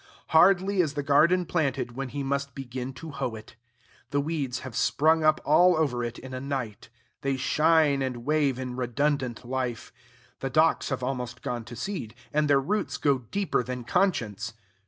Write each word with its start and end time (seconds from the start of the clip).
Hardly 0.29 0.81
is 0.81 0.95
the 0.95 1.03
garden 1.03 1.45
planted, 1.45 1.95
when 1.95 2.09
he 2.09 2.23
must 2.23 2.55
begin 2.55 2.91
to 2.93 3.11
hoe 3.11 3.35
it. 3.35 3.55
The 4.09 4.19
weeds 4.19 4.61
have 4.61 4.75
sprung 4.75 5.23
up 5.23 5.39
all 5.45 5.77
over 5.77 6.03
it 6.03 6.17
in 6.17 6.33
a 6.33 6.41
night. 6.41 6.89
They 7.21 7.37
shine 7.37 8.01
and 8.01 8.25
wave 8.25 8.57
in 8.57 8.75
redundant 8.75 9.45
life. 9.45 9.93
The 10.39 10.49
docks 10.49 10.89
have 10.89 11.03
almost 11.03 11.43
gone 11.43 11.65
to 11.65 11.75
seed; 11.75 12.15
and 12.33 12.47
their 12.49 12.59
roots 12.59 12.97
go 12.97 13.19
deeper 13.19 13.61
than 13.61 13.83
conscience. 13.83 14.55